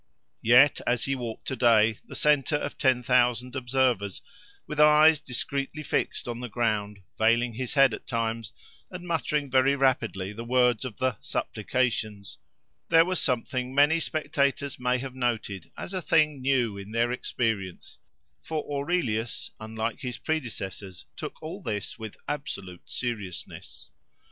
Yet, 0.41 0.81
as 0.87 1.05
he 1.05 1.13
walked 1.13 1.45
to 1.49 1.55
day, 1.55 1.99
the 2.07 2.15
centre 2.15 2.55
of 2.55 2.75
ten 2.75 3.03
thousand 3.03 3.55
observers, 3.55 4.23
with 4.65 4.79
eyes 4.79 5.21
discreetly 5.21 5.83
fixed 5.83 6.27
on 6.27 6.39
the 6.39 6.49
ground, 6.49 7.01
veiling 7.19 7.53
his 7.53 7.75
head 7.75 7.93
at 7.93 8.07
times 8.07 8.51
and 8.89 9.07
muttering 9.07 9.51
very 9.51 9.75
rapidly 9.75 10.33
the 10.33 10.43
words 10.43 10.85
of 10.85 10.97
the 10.97 11.17
"supplications," 11.21 12.39
there 12.89 13.05
was 13.05 13.21
something 13.21 13.75
many 13.75 13.99
spectators 13.99 14.79
may 14.79 14.97
have 14.97 15.13
noted 15.13 15.69
as 15.77 15.93
a 15.93 16.01
thing 16.01 16.41
new 16.41 16.79
in 16.79 16.89
their 16.93 17.11
experience, 17.11 17.99
for 18.41 18.65
Aurelius, 18.71 19.51
unlike 19.59 19.99
his 19.99 20.17
predecessors, 20.17 21.05
took 21.15 21.39
all 21.43 21.61
this 21.61 21.99
with 21.99 22.17
absolute 22.27 22.89
seriousness. 22.89 23.91